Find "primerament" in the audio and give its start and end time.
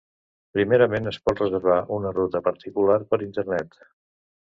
0.55-1.09